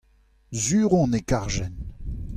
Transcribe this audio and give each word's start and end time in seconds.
sur 0.61 0.89
on 1.01 1.13
e 1.19 1.21
karjen. 1.29 1.73